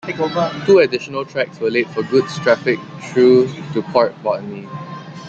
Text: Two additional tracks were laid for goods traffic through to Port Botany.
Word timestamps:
Two 0.65 0.79
additional 0.79 1.25
tracks 1.25 1.59
were 1.59 1.69
laid 1.69 1.87
for 1.91 2.01
goods 2.01 2.39
traffic 2.39 2.79
through 3.13 3.45
to 3.73 3.83
Port 3.91 4.15
Botany. 4.23 4.67